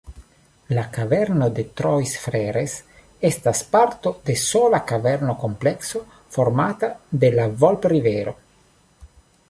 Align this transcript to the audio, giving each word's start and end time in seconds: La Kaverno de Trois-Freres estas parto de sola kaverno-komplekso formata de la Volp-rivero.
La 0.75 0.83
Kaverno 0.93 1.49
de 1.57 1.65
Trois-Freres 1.81 2.77
estas 3.29 3.61
parto 3.75 4.13
de 4.31 4.37
sola 4.47 4.81
kaverno-komplekso 4.93 6.03
formata 6.39 6.93
de 7.25 7.31
la 7.39 7.49
Volp-rivero. 7.65 8.37